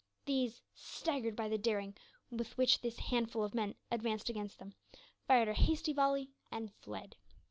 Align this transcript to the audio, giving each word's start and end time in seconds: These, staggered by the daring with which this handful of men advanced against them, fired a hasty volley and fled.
These, 0.25 0.63
staggered 0.73 1.35
by 1.35 1.47
the 1.47 1.59
daring 1.59 1.95
with 2.31 2.57
which 2.57 2.81
this 2.81 2.97
handful 2.97 3.43
of 3.43 3.53
men 3.53 3.75
advanced 3.91 4.29
against 4.29 4.57
them, 4.57 4.73
fired 5.27 5.47
a 5.47 5.53
hasty 5.53 5.93
volley 5.93 6.31
and 6.51 6.73
fled. 6.73 7.17